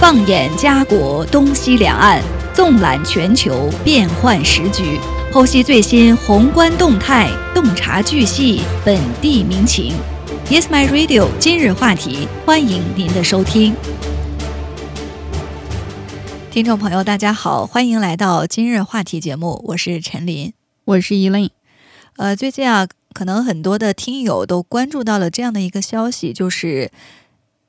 [0.00, 2.22] 放眼家国东西两岸，
[2.54, 4.98] 纵览全球变幻时局，
[5.30, 9.92] 剖析最新宏观动态，洞察巨细本地民情。
[10.48, 11.28] Yes, my radio。
[11.38, 13.76] 今日话题，欢迎您的收听。
[16.50, 20.54] 听众朋友，大家好，欢迎来到今日话题节目，我是陈琳，
[20.86, 21.50] 我是依琳。
[22.16, 26.90] 呃，最近啊，可能很多的听友都关注到了这样的一个消息，就是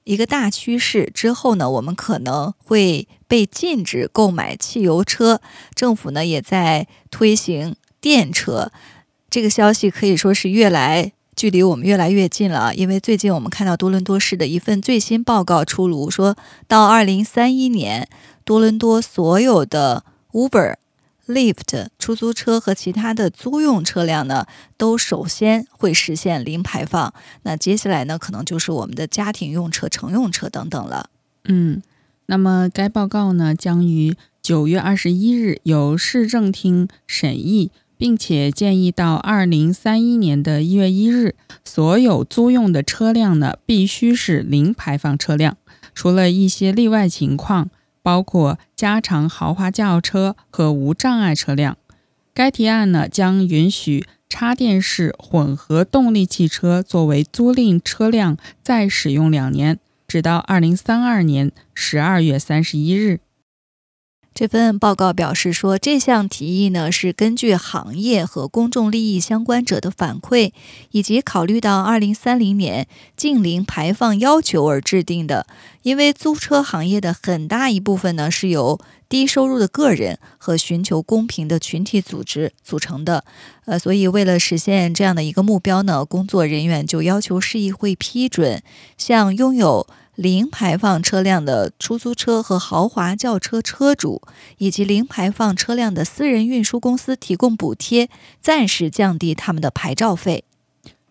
[0.03, 1.11] 一个大趋势。
[1.13, 5.41] 之后呢，我们可能会被禁止购买汽油车，
[5.75, 8.71] 政府呢也在推行电车。
[9.29, 11.13] 这个消息可以说是越来。
[11.33, 16.35] 距离我们越来越近了，因为最近我们看到多伦多市的一份最新报告出炉，说
[16.67, 18.07] 到二零三一年，
[18.43, 20.75] 多伦多所有的 Uber、
[21.27, 24.45] Lift 出租车和其他的租用车辆呢，
[24.77, 27.13] 都首先会实现零排放。
[27.43, 31.09] 那接下来呢，可能就是我们的家庭用车、乘用车等等了。
[31.45, 31.81] 嗯，
[32.25, 37.71] 那么该报告呢，将于九月二十一日由市政厅审议。
[38.01, 45.55] 并且建议到二零三一年的一月一日，所有租用的车辆呢必须是零排放车辆，
[45.93, 47.69] 除了一些例外情况，
[48.01, 51.77] 包括加长豪华轿车和无障碍车辆。
[52.33, 59.77] 该提案呢将允许插电式混合动力汽车作为租赁车辆再使用两年，
[60.07, 63.19] 直到二零三二年十二月三十一日。
[64.33, 70.53] 这份报告表示说，这项提议呢是根据行业和公众利益相关者的反馈，
[70.91, 72.87] 以及考虑到2030年
[73.17, 75.45] 近零排放要求而制定的。
[75.83, 83.25] 因为租车行业的很大一部分呢是由低收入的个人和寻求公平的群体组织组成的，
[83.65, 88.63] 呃，所以为了实现这样的一个目标呢，工作人员就要求市议会批准
[88.97, 89.85] 向拥有。
[90.15, 94.21] 零排放车辆的出租车和豪华轿车车主，
[94.57, 98.09] 以及零排放车辆的私人运输公司提供补贴，
[98.41, 100.43] 暂时降低他们的牌照费。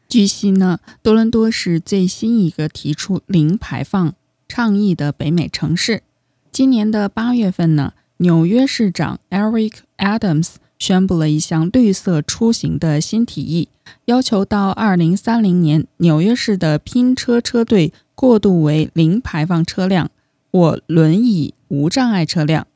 [0.09, 4.15] 据悉呢，多伦多是最新一个提出零排放
[4.49, 6.03] 倡议的北美城市。
[6.53, 13.68] 今年的八月份呢，纽约市长 Eric Adams 宣布了一项绿色出行的新提议，
[14.06, 17.92] 要求到二零三零年，纽约市的拼车车队。
[18.20, 20.10] 过渡为零排放车辆
[20.52, 22.66] 或轮椅无障碍车辆。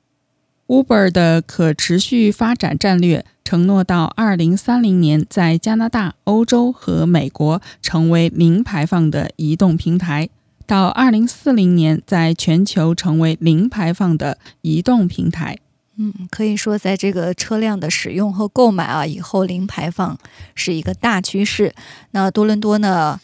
[0.67, 10.31] Uber 的可持续发展战略承诺到2030年在加拿大、欧洲和美国成为零排放的移动平台，
[10.67, 15.59] 到2040年在全球成为零排放的移动平台。
[15.97, 20.19] 嗯，可以说在这个车辆的使用和购买啊，以后零排放
[20.55, 21.75] 是一个大趋势。
[22.11, 23.21] 那多伦多呢？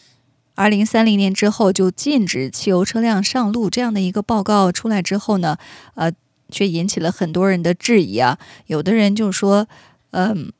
[0.53, 5.57] 二零三零年之后就禁止汽油车辆上路，这样的一个报告出来之后呢，
[5.95, 6.11] 呃，
[6.49, 8.37] 却引起了很多人的质疑啊。
[8.67, 9.67] 有的人就说，
[10.11, 10.51] 嗯，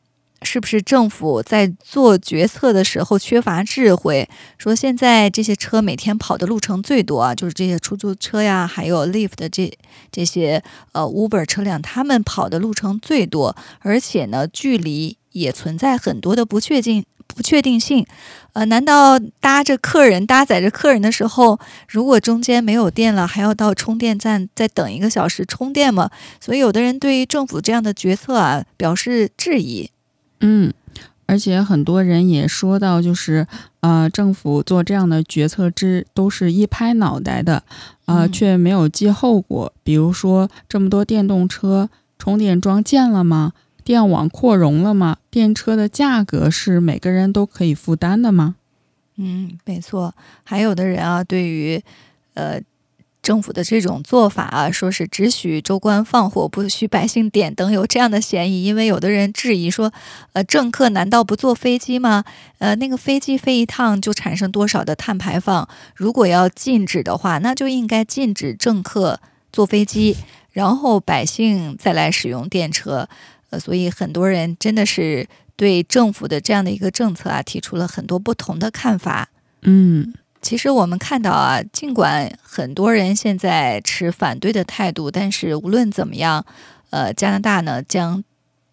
[0.43, 4.27] 是不是政府在做决策的时候缺乏智慧？
[4.57, 9.71] 说现在这些车每天跑的路程最多啊，就是这些出租车呀，还有 Lyft 的这
[10.11, 17.05] 这些呃 Uber 车辆，他们跑的路程最多，而且呢，距离也存在很多的不确定。
[17.33, 18.05] 不确定性，
[18.51, 21.57] 呃，难道搭着客人搭载着客人的时候，
[21.87, 26.11] 如果中间没有电了，还要到充电站再等一个小时充电吗？
[26.41, 29.89] 所以，有的人对于政府这样的决策啊表示质疑。
[30.41, 30.73] 嗯，
[31.25, 33.47] 而且很多人也说到，就是
[33.79, 37.63] 呃，政府做这样的决策之都是一拍脑袋的，
[38.05, 39.71] 啊，却没有计后果。
[39.83, 43.53] 比如说，这么多电动车充电桩建了吗？
[43.83, 45.17] 电网扩容了吗？
[45.31, 48.55] 电车的价格是每个人都可以负担的吗？
[49.17, 50.13] 嗯，没错。
[50.43, 51.81] 还有的人啊，对于
[52.33, 52.61] 呃
[53.21, 58.63] 政府的这种做法啊，说是只许州官放火，不许百姓点灯，有这样的嫌疑。
[58.63, 59.93] 因为有的人质疑说，
[60.33, 62.23] 呃，政客难道不坐飞机吗？
[62.57, 65.67] 呃，那个飞机飞一趟就产生多少的碳排放？
[65.95, 69.19] 如果要禁止的话，那就应该禁止政客
[69.51, 70.17] 坐飞机，
[70.51, 73.07] 然后百姓再来使用电车。
[73.51, 79.29] 呃，所以很多人真的是对政府的这样的一个政策啊，提出了很多不同的看法。
[79.63, 86.45] 嗯，其实我们看到啊，尽管很多人现在持反对的态度，但是无论怎么样，
[86.89, 88.23] 呃，加拿大呢将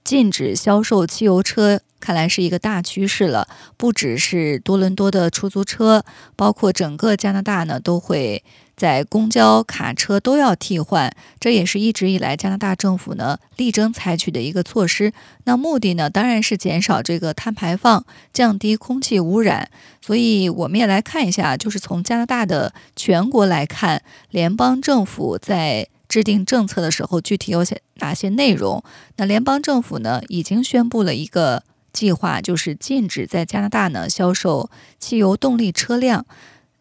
[0.03, 3.47] 禁止销售汽油车，看来是一个大趋势了。
[3.77, 6.05] 不只是多伦多的出租车，
[6.35, 8.43] 包括整个加拿大呢，都会
[8.79, 15.13] 在公交、卡车都要替换，这也是一直以来加拿大政府呢力争采取的一个措施。
[15.45, 19.69] 那目的呢，当然是减少这个碳排放，降低空气污染。
[20.01, 28.83] 所以我们也来看一下，就是从加拿大的全国来看，联邦政府在制定政策的时候，具体有些哪些内容？
[29.17, 34.71] 那联邦政府呢，已经宣布了一个计划，就是禁止在加拿大呢销售
[35.01, 36.25] 汽油动力车辆。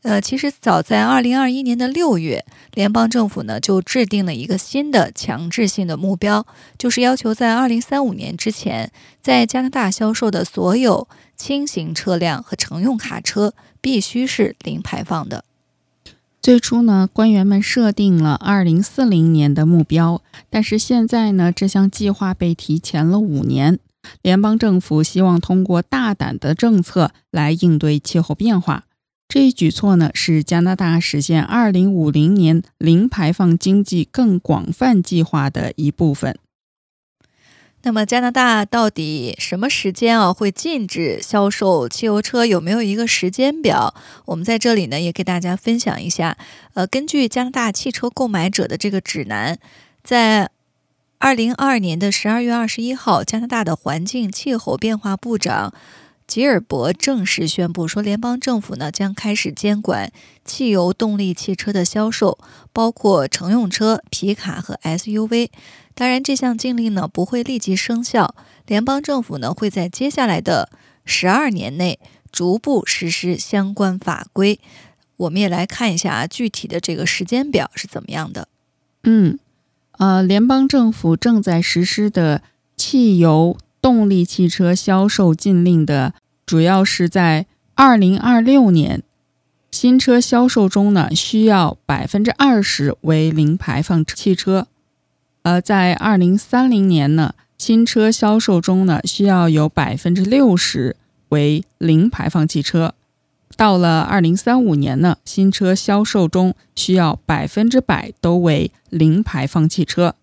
[0.07, 8.89] 呃，其实早在二零二一年的六月，联邦政府呢就制定了一个新的强制性的目标，就是要求在二零三五年之前，
[9.21, 15.44] 在加拿大销售的所有轻型车辆和乘用卡车必须是零排放的。
[16.42, 23.77] 最初呢，官员们设定了二零四零年的目标，但是现在呢，这项计划被提前了五年。
[24.21, 28.86] 联邦政府希望通过大胆的政策来应对气候变化。
[29.27, 36.39] 这一举措呢，是加拿大实现2050年零排放经济更广泛计划的一部分。
[37.83, 42.45] 那么，加拿大到底什么时间啊会禁止销售汽油车？
[42.45, 43.94] 有没有一个时间表？
[44.25, 46.38] 我们在这里呢，也给大家分享一下。
[46.73, 49.59] 呃，根据加拿大汽车购买者的这个指南，
[50.03, 50.50] 在
[51.19, 55.73] 2022年的12月21号，加拿大的环境气候变化部长。
[56.27, 60.12] 吉尔伯正式宣布说，联邦政府呢将开始监管
[60.44, 62.38] 汽油动力汽车的销售，
[62.74, 65.50] 包括乘用车、皮卡和 SUV。
[65.95, 68.35] 当然，这项禁令呢不会立即生效，
[68.68, 70.69] 联邦政府呢会在接下来的
[71.06, 71.97] 十二年内
[72.30, 74.59] 逐步实施相关法规。
[75.15, 78.50] 我们也来看一下啊具体的这个时间表是怎么样的。
[79.03, 79.39] 嗯，
[79.94, 82.44] 呃，联邦政府正在实施的
[82.75, 83.57] 汽油。
[83.81, 86.13] 动力汽车销售禁令的
[86.45, 87.45] 主要是在
[87.75, 89.03] 二零二六年
[89.71, 94.63] 新车销售中呢，需要百分之二十为零排放汽车；
[95.44, 100.95] 而在二零三零年呢，新车销售中呢，需要有百分之六十
[101.30, 102.94] 为零排放汽车；
[103.56, 110.15] 到了二零三五年呢，新车销售中需要百分之百都为零排放汽车。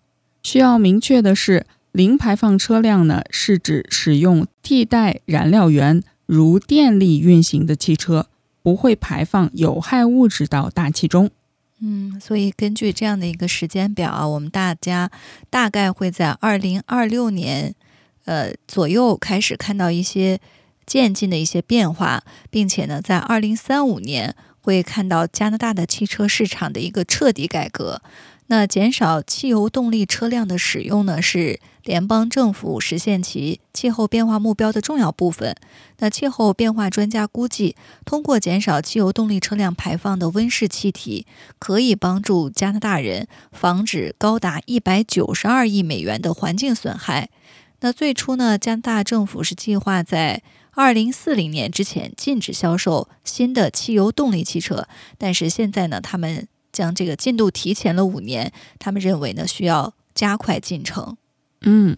[0.43, 1.65] 需要明确的是。
[1.95, 8.27] 零排放车辆呢，是指使用替代燃料源如电力运行的汽车，
[8.61, 11.29] 不会排放有害物质到大气中。
[11.79, 15.09] 嗯，所以根据这样的一个时间表啊，我们大家
[15.49, 17.73] 大概会在二零二六年，
[18.25, 20.41] 呃左右开始看到一些
[20.85, 28.01] 渐进的一些变化，并且呢，在二零三五年会看到加拿大的汽车市场的一个彻底改革。
[28.47, 35.55] 那减少汽油动力车辆的使用呢，是联邦政府实现其气候变化目标的重要部分。
[35.97, 37.75] 那气候变化专家估计，
[38.05, 41.25] 通过减少汽油动力车辆排放的温室气体，
[41.57, 47.29] 可以帮助加拿大人防止高达一百九十二亿美元的环境损害。
[47.79, 50.43] 那最初呢，加拿大政府是计划在
[50.73, 54.87] 二零四零年之前禁止销售新的汽油动力汽车，
[55.17, 56.47] 但是现在呢，他们。
[56.75, 61.15] 将这个进度提前了五年，他们认为呢需要加快进程。
[61.61, 61.95] 嗯，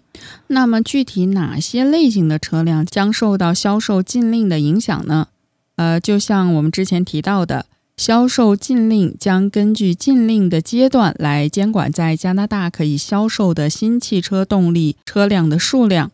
[0.47, 5.29] 那么具体哪些类型的车辆将受到销售禁令的影响呢？
[5.75, 7.65] 呃，就像我们之前提到的，
[7.97, 16.11] 销售禁令将根据禁令的阶段来监管在加拿大可以销售的新汽车动力车辆的数量。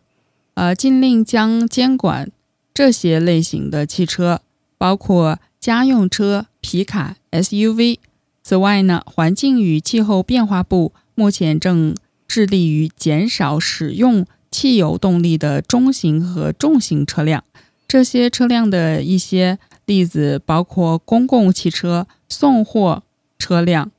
[0.54, 2.30] 呃，禁令将监管
[2.72, 4.40] 这些类型的汽车，
[4.78, 7.98] 包括家用车、皮卡、SUV。
[8.44, 11.96] 此外呢，环境与气候变化部目前正
[12.28, 17.42] 致力于减少使用汽油动力的中型和重型车辆。
[17.88, 23.02] 这些车辆的一些例子包括公共汽车、送货
[23.38, 23.90] 车辆、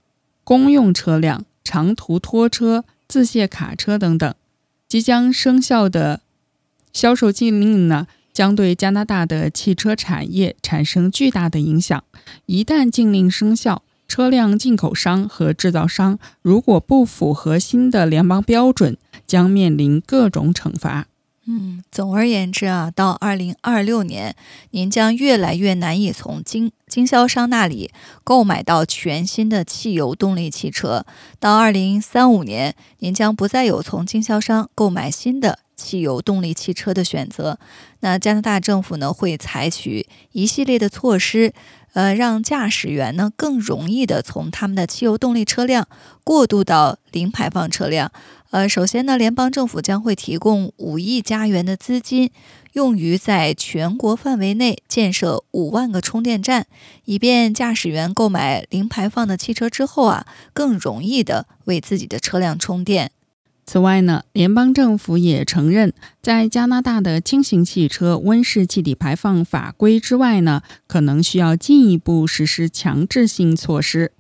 [0.43, 4.35] 公用车辆、长途拖车、自卸卡车等等。
[4.87, 6.21] 即将生效的
[6.93, 12.03] 销售禁令呢，将对加拿大的汽车产业产生巨大的影响。
[12.45, 21.07] 一旦禁令生效，车辆进口商和制造商如果不符合新的联邦标准，将面临各种惩罚。
[21.47, 24.35] 嗯，总而言之啊，到二零二六年，
[24.71, 27.91] 您将越来越难以从经经销商那里
[28.24, 31.05] 购买到全新的汽油动力汽车。
[31.39, 37.59] 到二零三五年，您将不再有从经销商购买新的汽油动力汽车的选择。
[38.00, 41.53] 那加拿大政府呢，会采取一系列的措施。
[41.95, 45.87] 呃，让驾驶员呢更容易的从他们的汽油动力车辆
[46.25, 48.11] 过渡到零排放车辆。
[48.51, 52.31] 呃，首先呢，联邦政府将会提供五亿加元的资金，
[52.73, 56.67] 用于在全国范围内建设五万个充电站，
[57.05, 63.11] 以便驾驶员购买零排放的汽车之后啊，更容易的为自己的车辆充电。
[63.65, 65.91] 此外呢，联邦政府也承认，
[66.22, 74.12] 在加拿大的轻型汽车温室气体排放法规之外呢，可能需要进一步实施强制性措施。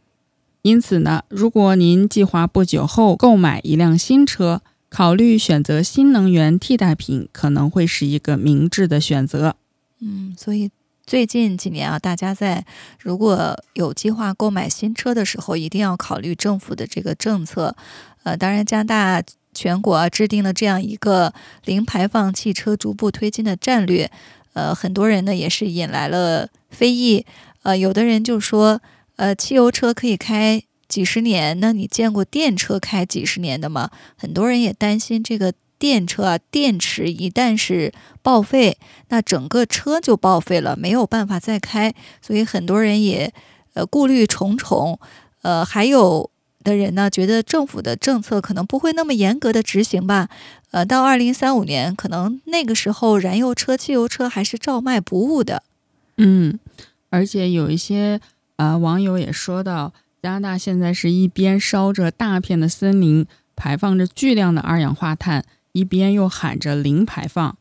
[0.63, 9.57] 因此呢，如果您计划不久后购买一辆新车，考虑选择新能源替代品，可能会是一个明智的选择。
[10.01, 10.71] 嗯，所以
[11.05, 12.65] 最近几年啊，大家在
[12.99, 17.75] 如果有计划购买新车的时候，一定要考虑政府的这个政策。
[18.23, 21.33] 呃，当然，加拿大全国啊制定了这样一个
[21.65, 24.09] 零排放汽车逐步推进的战略，
[24.53, 27.25] 呃，很多人呢也是引来了非议。
[27.63, 28.81] 呃，有的人就说。
[29.17, 33.89] 呃，汽油车可以开几十年，那你见过电车开几十年的吗？
[34.17, 38.77] 很多人也担心这个电车啊，电池一旦是报废，
[39.09, 43.33] 那整个车就报废了，没有办法再开，所以很多人也
[43.73, 44.99] 呃顾虑重重。
[45.41, 46.29] 呃，还有
[46.63, 50.29] 的人呢，觉得政府的政策可能不会那么严格的执行吧。
[50.71, 55.63] 呃，到二零三五年，可能那个时候燃油车、汽油车还是照卖不误的。
[56.17, 56.59] 嗯，
[57.09, 58.19] 而且有一些。
[58.57, 59.91] 啊，网友也说到，
[60.23, 65.43] 加拿大现在是一边烧着大片的森林，排放着巨量的二氧化碳，
[65.75, 67.57] 一边又喊着零排放。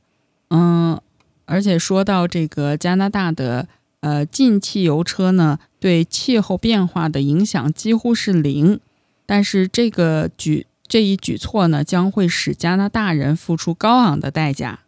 [0.49, 1.01] 嗯，
[1.47, 3.67] 而且说到这个加拿大的
[4.01, 8.79] 呃进汽油车呢，对气候变化的影响几乎是零。
[9.27, 14.81] 但是这个举这一举措呢，将会使加拿大人付出高昂的代价。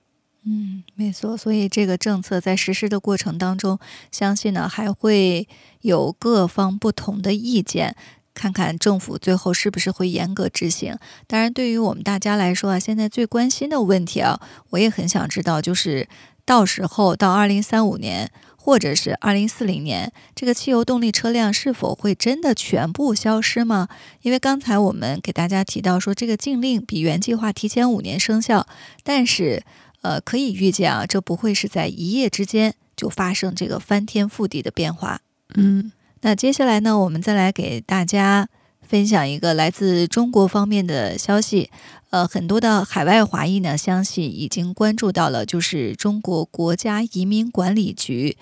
[0.45, 3.81] 嗯，没错，所以这个政策在实施的过程当中，
[4.13, 5.49] 相信呢还会
[5.81, 7.97] 有各方不同的意见，
[8.37, 10.97] 看看政府最后是不是会严格执行。
[11.27, 14.39] 当然，对于我们大家来说啊，现在最关心的问题啊，
[14.71, 16.07] 我也很想知道，就是
[16.45, 23.89] 到时候到二零三五年或者是二零四零年，这个汽油动力车辆是否会真的全部消失吗？
[24.21, 28.67] 因为刚才我们给大家提到说，这个禁令比原计划提前五年生效，
[29.03, 29.63] 但是。
[30.03, 35.21] 呃，可以预见啊，这不会是在一夜之间就发生这个翻天覆地的变化。
[35.57, 35.91] 嗯，
[36.23, 38.49] 那接下来呢，我们再来给大家
[38.81, 41.71] 分享一个来自中国方面的消息。
[42.11, 48.37] 呃，很多的海外华裔呢，相信已经关注到了，就是中国国家移民管理局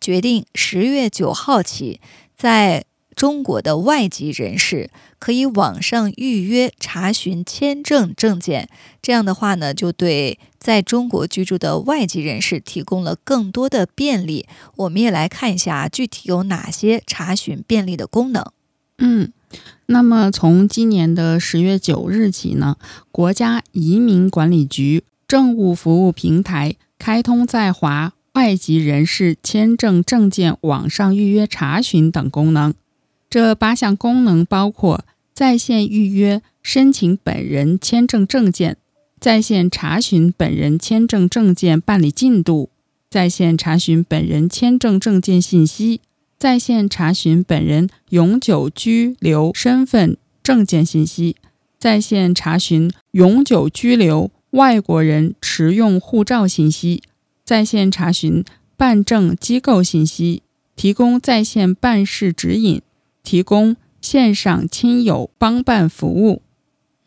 [0.00, 2.00] 决定十月九号起，
[2.36, 8.68] 在中国的外籍人士可以网上预约查询签证证件，
[9.00, 14.46] 这样的话呢，就对在中国居住的外籍人士提供了更多的便利。
[14.76, 18.44] 我们也来看一下具体有哪些查询便利的功能。
[18.98, 19.32] 嗯，
[19.86, 22.76] 那么从今年的十月九日起呢，
[23.10, 32.74] 国家移民管理局政务服务平台开通在华外籍人士签证证件网上预约查询等功能。
[33.34, 38.76] 这八项功能包括在线预约申请本人签证证件、
[39.18, 42.70] 在线查询本人签证证件办理进度、
[43.10, 46.00] 在线查询本人签证证件信息、
[46.38, 51.34] 在线查询本人永久居留身份证件信息、
[51.76, 57.02] 在线查询永久居留外国人持用护照信息、
[57.44, 58.44] 在线查询
[58.76, 60.44] 办证机构信息、
[60.76, 62.80] 提供在线办事指引。
[63.24, 66.42] 提供线上亲友帮办服务。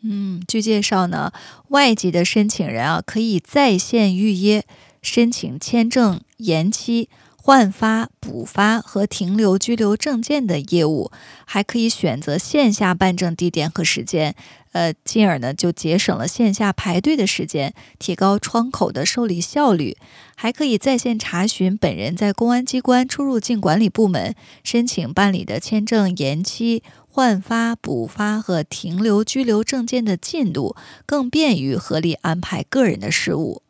[0.02, 1.32] 嗯，据介绍呢，
[1.68, 4.64] 外籍的申请人啊，可以在线预约
[5.00, 11.10] 申请签证延期、换发、补发和停留居留证件的业务，
[11.44, 14.36] 还可以选择线下办证地点和时间。
[14.72, 19.96] 呃，进而呢就节省了线下排队的时间，提高窗口的受理效率，
[20.36, 33.62] 还可以在线查询本人在公安机关出入境管理部门申请办理的签证延期、换发、补发和停留居留证件的进度，更便于合理安排个人的事务。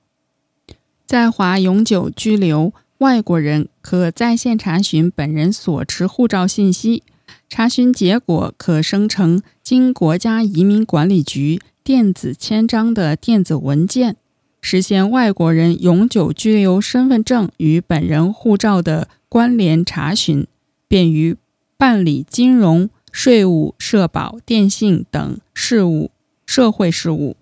[1.06, 7.02] 在华永久居留外国人可在线查询本人所持护照信息。
[7.48, 14.16] 查询结果可生成经国家移民管理局电子签章的电子文件，
[14.60, 20.46] 实现外国人永久居留身份证与本人护照的关联查询，
[20.86, 21.36] 便于
[21.78, 26.10] 办理金融、税务、社保、电信等事务、
[26.44, 27.37] 社会事务。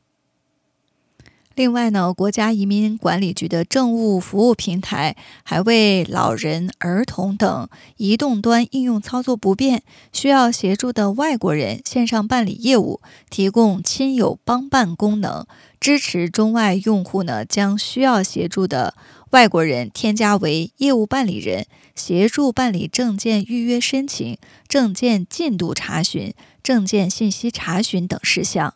[1.56, 9.82] 另外呢，国家移民管理局的政务服务平台还为老人、儿童等移动端应用操作不便、
[10.12, 15.46] 需要协助的外国人线上办理业务提供亲友帮办功能，
[15.80, 18.94] 支持中外用户呢将需要协助的
[19.30, 24.36] 外国人添加为业务办理人，协助办理证件预约申请、
[24.68, 28.74] 证件进度查询、证件信息查询等事项。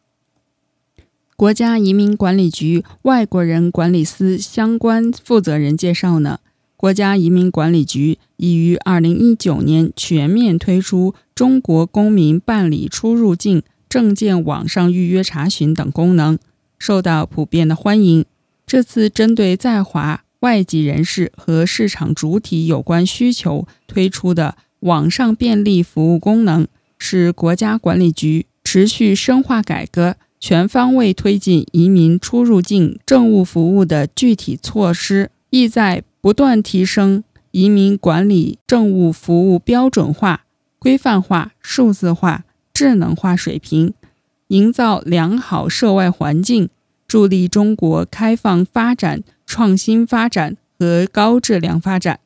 [1.41, 6.39] 国家移民管理局外国人管理司相关负责人介绍呢，
[6.77, 16.39] 国家移民管理局已于二零一九年全面推出中国公民办理出入境证件网上预约查询等功能，
[16.79, 18.27] 受到普遍的欢迎。
[18.67, 26.69] 这次针对在华外籍人士和市场主体有关需求推出的网上便利服务功能，
[26.99, 30.17] 是国家管理局持续深化改革。
[30.41, 40.47] 全方位推进移民出入境政务服务的具体措施，意在不断提升移民管理政务服务标准化、
[40.79, 43.93] 规范化、数字化、智能化水平，
[44.49, 46.71] 营造良好涉外环境，
[47.07, 52.19] 助力中国开放发展、创新发展和高质量发展。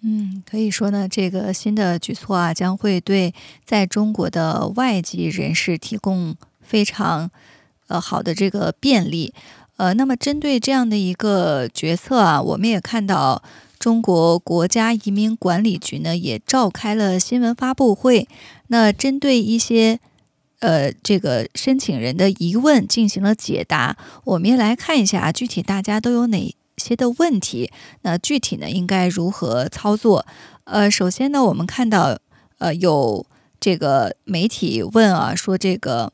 [0.00, 6.34] 嗯，可以说呢，这个新的举措啊，将会对在中国的外籍人士提供。
[6.72, 7.30] 非常，
[7.88, 9.34] 呃，好的这个便利，
[9.76, 13.42] 呃，那么针对这样的一个决策啊，我们也看到
[13.78, 18.26] 中国国家移民管理局呢也召开了新闻发布会，
[18.68, 20.00] 那针对一些
[20.60, 30.24] 呃这个申请人的疑问进行了解答，我们也来看一下具体大家都有哪些的问题，那具体呢应该如何操作？
[30.64, 32.18] 呃，首先呢，我们看到
[32.56, 33.26] 呃有
[33.60, 36.10] 这个媒体问啊，说这个。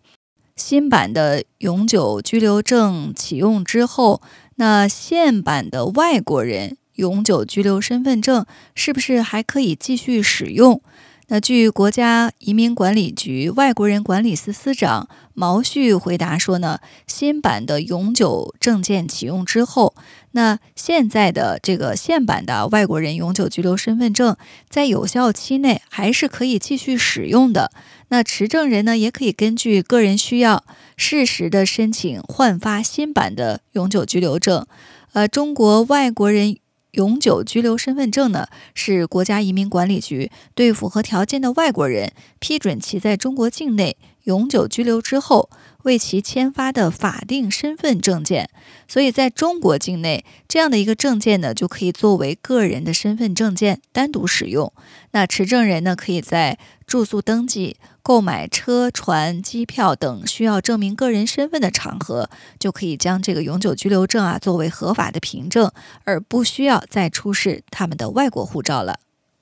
[0.59, 4.21] 新版的永久居留证启用之后，
[4.57, 10.83] 那现版的外国人永久居留身份证是不是还可以继续使用？
[11.31, 19.95] 那据国家移民管理局外国人管理司司长毛旭回答说呢，新版的永久证件启用之后，
[20.31, 24.35] 那现在的这个现版的外国人永久居留身份证
[24.71, 27.71] 在有效期内还是可以继续使用的。
[28.09, 30.65] 那持证人呢，也可以根据个人需要，
[30.97, 34.67] 适时的申请换发新版的永久居留证。
[35.13, 36.57] 呃，中国外国人。
[36.93, 45.49] 永久居留身份证呢，是国家移民管理局对符合条件的外国人批准其在中国境内永久居留之后，
[45.85, 48.51] 为其签发的法定身份证件。
[48.87, 54.73] 所以，在中国境内，这样的一个证件呢，就可以作为个人的身份证件单独使用。
[55.13, 57.77] 那持证人呢，可以在住宿登记。
[58.03, 65.71] 购买车船、机票等需要证明个人身份的场合，就可以将这个永久居留证啊作为合法的凭证，
[66.05, 69.01] 而不需要再出示他们的外国护照了。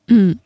[0.09, 0.40] 嗯，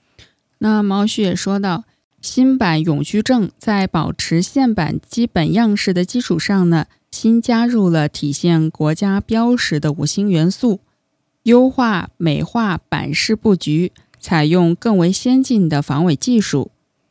[0.58, 1.84] 那毛旭也说到，
[2.20, 10.80] 新版永居证在保持现版基本样式的基础上呢，新加入了体现国家标识的五星元素，
[11.44, 16.70] 优化美化版式布局，采用更为先进的防伪技术。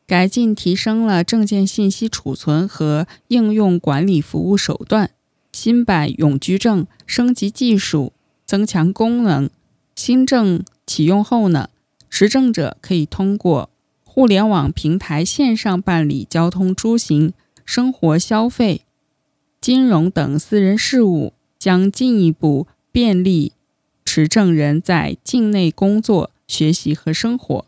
[0.09, 5.11] 改进提升了证件信息储存和应用管理服务手段。
[5.51, 8.11] 新版永居证升级技术，
[8.43, 9.51] 增强功能。
[9.95, 11.69] 新证启用后呢，
[12.09, 13.69] 持证者可以通过
[14.03, 18.81] 互联网平台线上办理交通出行、生活消费、
[19.61, 23.51] 金融等私人事务，将进一步便利
[24.03, 27.65] 持证人在境内工作、学习和生活。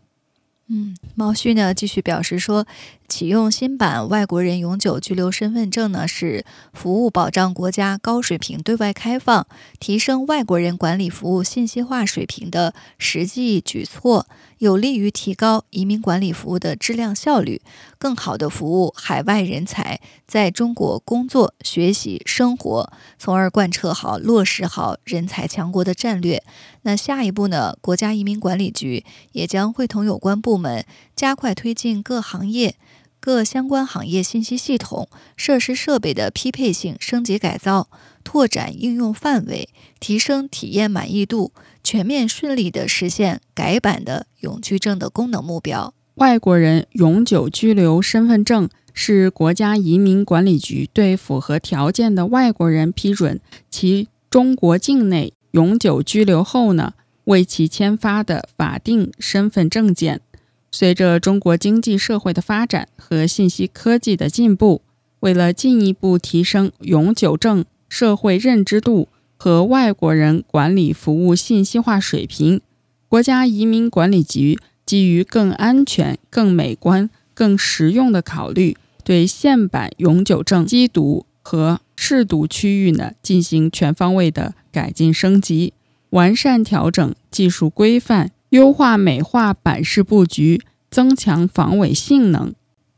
[0.73, 2.65] 嗯，毛旭呢继续表示说，
[3.12, 9.45] 启用新版外国人永久居留身份证呢，是服务保障国家高水平对外开放、
[9.82, 14.28] 提升外国人管理服务信息化水平的实际举措。
[14.60, 17.62] 有利于提高移民管理服务的质量效率，
[17.97, 26.43] 更好地服务海外人才在中国工作、学习、生活，从而贯彻好、落实好人才强国的战略。
[26.84, 27.76] 那下一步呢？
[27.82, 32.76] 国家移民管理局也将会同有关部门加快推进各行业、
[33.21, 35.07] 各相关行业信息系统、
[35.38, 37.88] 设施设备的匹配性升级改造，
[38.23, 41.53] 拓展应用范围，提升体验满意度。
[41.84, 45.93] 全面顺利地实现改版的永居证的功能目标。
[46.15, 56.93] 外国人永久居留身份证是国家移民管理局对符合条件的外国人批准其中国境内永久居留后呢，
[57.25, 60.21] 为其签发的法定身份证件。
[60.71, 64.81] 随着中国经济社会的发展和信息科技的进步，
[65.19, 72.62] 为了进一步提升永久证社会认知度和外国人管理服务信息化水平。
[73.10, 85.73] 国家移民管理局基于更安全、更美观、更实用的考虑，对现版永久证机读和试读区域呢进行全方位的改进升级，
[86.12, 92.53] 完善调整技术规范，优化美化版式布局，增强防伪性能，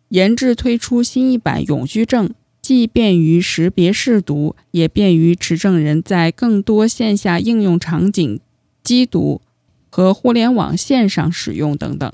[0.09, 8.39] 研制推出新一版永居证，既便于识别试读，也便于持证人在更多线下应用场景
[8.83, 9.41] 机读。
[9.91, 12.11] 和互联网线上使用等等。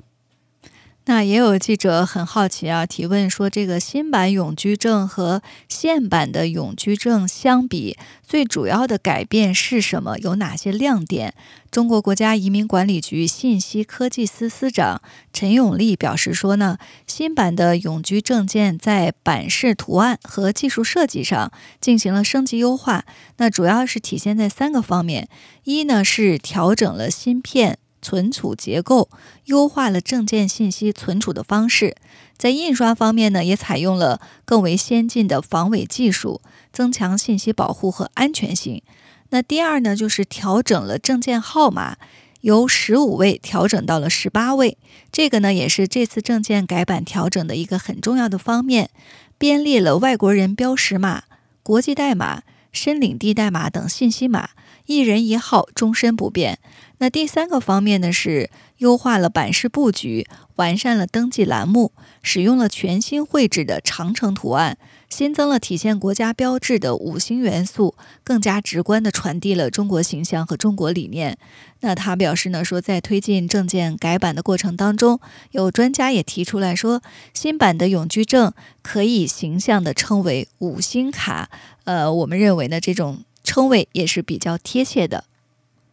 [1.10, 10.20] 那也有记者很好奇啊，提问说：这个新版永居证和现版的永居证相比，最主要的改变是什么？
[10.20, 11.34] 有哪些亮点？
[11.72, 15.02] 中国国家移民管理局信息科技司司长
[15.34, 23.06] 陈永利表示说呢，新版的永居证件在版式图案和技术设计上进行了升级优化，
[23.38, 25.28] 那主要是体现在三个方面：
[25.64, 27.80] 一呢是调整了芯片。
[28.02, 29.10] 存储结构
[29.46, 31.96] 优化了证件信息存储的方式，
[32.38, 38.82] 在印刷方面呢，也采用了更为先进的防伪技术，增强信息保护和安全性。
[39.30, 41.98] 那第二呢，就是调整了证件号码，
[42.42, 44.78] 由十五位调整到了十八位。
[45.12, 48.90] 这个呢，也是这次证件改版调整的一个很重要的方面，
[49.38, 51.24] 编列了外国人标识码、
[51.62, 54.50] 国际代码、申领地代码等信息码，
[54.88, 56.60] 一人一号，终身不变。
[57.00, 64.78] 那第三个方面呢，是优化了版式布局，完善了登记栏目，使用了全新绘制的长城图案，
[65.10, 71.38] 新增了体现国家标志的五星元素，更加直观地传递了中国形象和中国理念。
[71.80, 77.02] 那他表示呢，说在推进证件改版的过程当中，有专家也提出来说，
[77.34, 81.50] 新版的永居证可以形象地称为五星卡。
[81.86, 85.24] 呃，我们认为呢，这种称谓也是比较贴切的。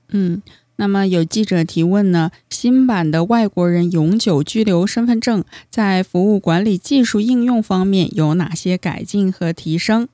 [0.08, 0.42] 嗯。
[0.78, 10.08] 那么有记者提问呢，新版的外国人永久居留身份证在服务管理技术应用方面有哪些改进和提升？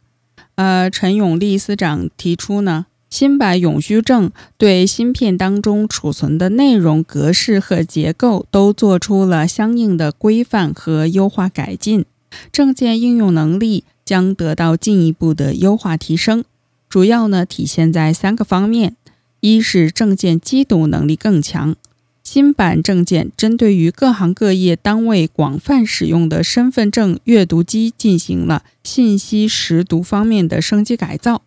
[0.55, 12.05] 呃，陈永利司长提出呢，新版永居证对芯片当中储存的内容格式和结构都做出了相应的规范和优化改进，
[12.53, 16.45] 证件应用能力将得到进一步的优化提升，
[16.89, 18.95] 主要呢体现在三个方面。
[19.43, 21.75] 一是证件机读能力更强，
[22.23, 31.43] 新版证件针对于各行各业单位广泛使用的身份证阅读机进行了信息识读方面的升级改造。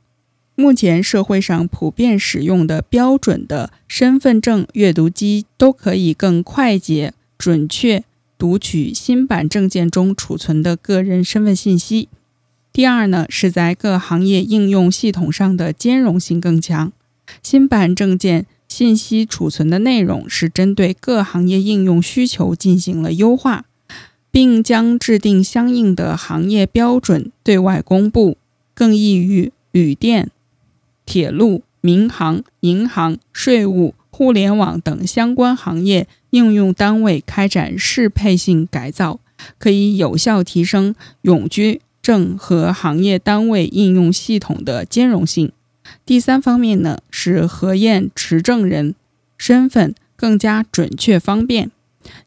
[0.56, 8.04] 目前社会上普遍使用的标准的身份证阅读机都可以更快捷、准确
[8.38, 12.10] 读取新版证件中储存的个人身份信息。
[12.74, 16.92] 第二呢，是在各行业应用系统上的兼容性更强。
[17.42, 23.66] 新版证件信息储存的内容是针对各行业应用需求进行了优化，
[24.32, 28.38] 并将制定相应的行业标准对外公布，
[28.74, 30.30] 更易于旅店、
[31.06, 39.20] 铁路、民航、银行、税务、互联网等相关行业应用单位开展适配性改造，
[39.58, 45.52] 可以有效提升永居证和行业单位应用系统的兼容性。
[46.06, 48.96] 第三方面呢，是核验持证人
[49.38, 51.70] 身份更加准确方便。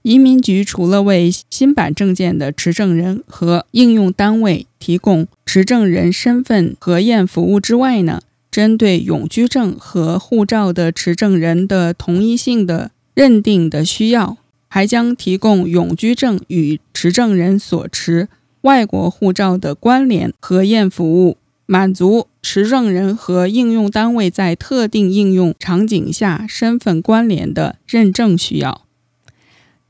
[0.03, 18.29] 移民局除了为新版证件的持证人和应用单位提供持证人身份核验服务之外呢，针对永居证和护照的持证人的同一性的认定的需要，还将提供永居证与持证人所持
[18.63, 21.37] 外国护照的关联核验服务。
[21.71, 28.87] 满足持证人和应用单位在特定应用场景下身份关联的认证需要。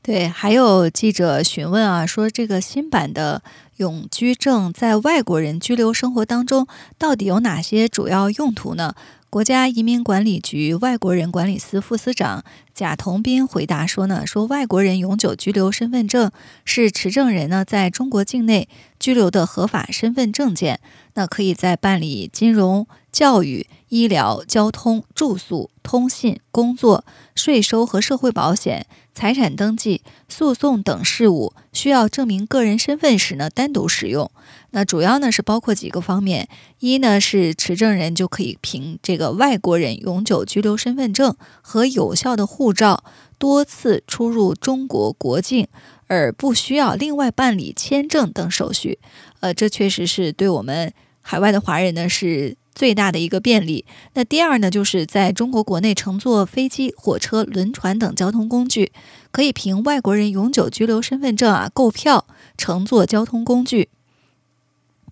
[0.01, 3.41] 对，还有记者询问啊，说这个新版的
[3.77, 8.93] 永居证在外国人居留生活当中到底有哪些主要用途呢？
[9.29, 16.31] 国家移民管理局外国人管理司副司长贾同斌回答说呢，说外国人永久居留身份证
[16.65, 18.67] 是持证人呢在中国境内
[18.99, 20.79] 居留的合法身份证件，
[21.19, 27.03] 那可以在办理金融、教育、医疗、交通、住宿、通信、工作、
[27.35, 28.87] 税收和社会保险。
[29.13, 34.31] 财产登记、诉讼等事务需要证明个人身份时呢，单独使用。
[34.69, 36.47] 那主要呢是包括几个方面：
[36.79, 43.03] 一呢是持证人就可以凭这个外国人永久居留身份证和有效的护照
[43.37, 45.67] 多次出入中国国境，
[46.07, 48.99] 而不需要另外办理签证等手续。
[49.41, 50.93] 呃，这确实是对我们
[51.29, 53.85] 海外的华人呢是最大的一个便利。
[54.15, 58.91] 那第二呢，就是在中国国内乘坐飞机、火车、轮船等交通工具，
[59.29, 62.25] 可以凭外国人永久居留身份证啊购票
[62.57, 63.89] 乘坐交通工具。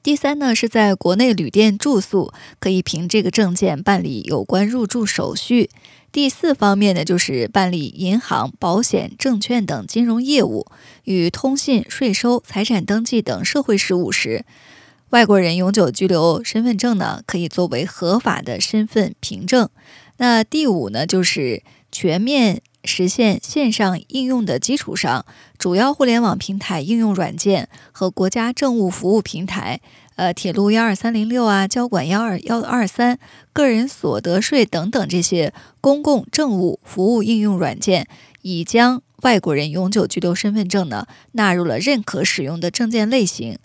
[0.02, 5.70] 第三呢，是在国内旅店住宿，可以凭这个证件办理有关入住手续。
[6.12, 10.66] 第四方面呢，就是办理银行、保险、证券等金融业务，
[11.04, 14.46] 与通信、税收、财产登记等社会事务时。
[15.12, 19.70] 外国人永久居留身份证呢，可以作为合法的身份凭证。
[20.18, 25.26] 那第五呢，就是全面实现线上应用的基础上，
[25.58, 29.80] 主要互联网平台应用软件和国家政务服务平台，
[30.18, 33.18] 呃，铁路幺二三零六啊，交管幺二幺二三，
[33.54, 38.08] 个人所得税等等这些公共政务服务应用软件，
[38.42, 43.58] 已将外国人永久居留身份证呢纳入了认可使用的证件类型。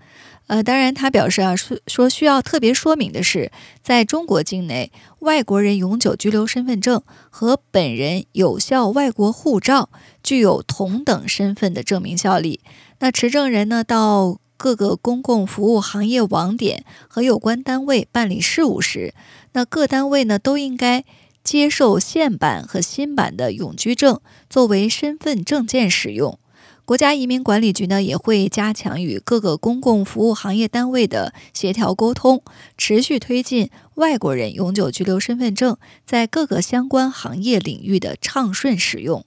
[0.52, 3.50] 呃，当然，他表示啊，说说需要特别说明的是，
[3.82, 9.88] 在中国境内，外国人永久居留身份证和本人有效外国护照
[10.22, 12.60] 具有同等身份的证明效力。
[12.98, 19.14] 那持证人呢，到各个公共服务行业网点和有关单位办理事务时，
[19.54, 21.06] 那各单位呢都应该
[21.42, 26.38] 接受现版和新版的永居证作为身份证件使用。
[26.92, 32.42] 国家移民管理局呢，也会加强与各个公共服务行业单位的协调沟通，
[32.76, 39.24] 持续推进外国人永久居留身份证在各个相关行业领域的畅顺使用。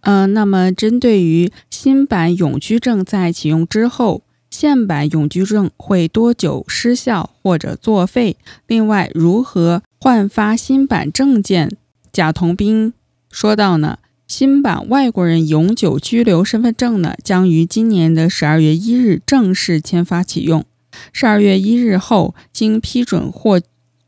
[0.00, 8.38] 呃，那么针对于新版永居证在启用之后，现版永居证会多久失效或者作废？
[8.66, 11.76] 另外，如何换发新版证件？
[12.10, 12.94] 贾同斌
[13.30, 13.98] 说到呢？
[14.26, 20.64] 新版外国人永久居留身份证呢，将于今年的十二月一日正式签发启用。
[21.12, 23.60] 十二月一日后，经批准获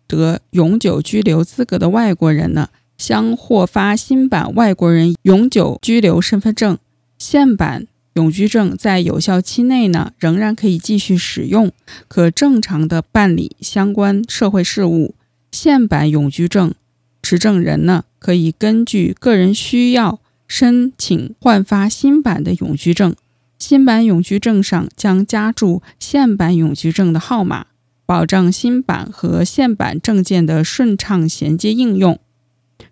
[0.08, 6.76] 得永久居留资格的外国人呢，将获发新版外国人永久居留身份证。
[7.16, 11.70] 现版永居证在有效期内呢，仍然可以继续使用，
[12.08, 15.14] 可正常的办理相关社会事务。
[15.52, 16.74] 现版永居证
[17.22, 18.04] 持证人呢？
[18.18, 23.14] 可以根据个人需要申请换发新版的永居证，
[23.58, 27.66] 新版永居证上将加注现版永居证的号码，
[28.06, 32.18] 保障新版和现版证件的顺畅衔接应用。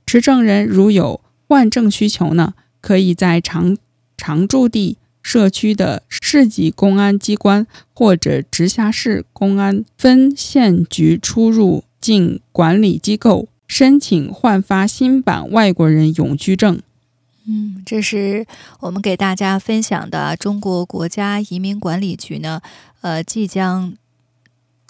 [0.05, 3.77] 持证人如有换证需求呢，可以在常
[4.17, 13.49] 常住地社区的市级公安机关或者直辖市公安分县局出入境管理机构。
[13.67, 16.81] 申请换发新版外国人永居证。
[17.49, 18.45] 嗯，这是
[18.81, 22.61] 我们给大家分享的中国国家移民管理局呢，
[23.03, 23.95] 呃，即将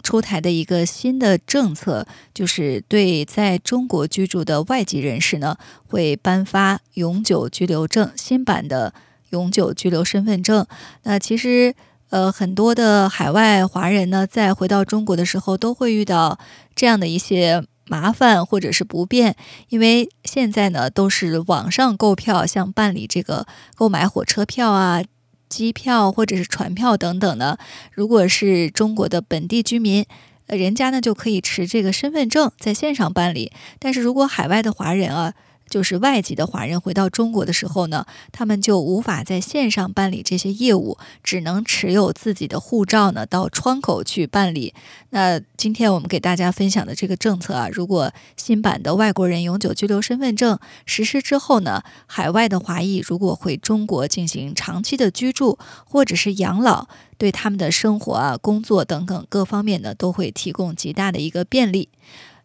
[0.03, 8.95] 出台的一个新的政策，就是对在中国居住的外籍人士呢，会颁发永久居留证，新版的
[9.31, 10.67] 永久居留身份证。
[11.03, 11.75] 那其实，
[12.09, 16.39] 呃，很多的海外华人呢，在回到中国的时候，都会遇到
[16.75, 17.62] 这样的一些。
[17.88, 19.37] 麻烦或者是不便，
[19.68, 25.03] 因为现在呢都是网上购票，像办理这个购买火车票啊、
[25.49, 27.57] 机票或者是船票等等呢，
[27.92, 30.05] 如果是中国的本地居民，
[30.46, 35.35] 人家呢就可以持这个身份证在线上办理，但是如果海外的华人啊。
[35.68, 44.72] 就是外籍的华人回到中国的时候呢，他们就无法在线上办理这些业务，只能持有自己的护照呢到窗口去办理。
[45.11, 56.87] 那今天我们给大家分享的这个政策啊，如果新版的外国人永久居留身份证实施之后呢，海外的华裔如果回中国进行长期的居住或者是养老，
[57.18, 61.88] 对他们的生活啊、工作等等各方面呢，都会提供极大的一个便利。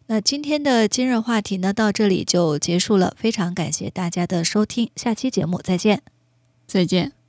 [0.06, 3.14] 那今天的今日话题呢，到这里就结束了。
[3.16, 6.02] 非常感谢大家的收听，下期节目再见，
[6.66, 7.21] 再见。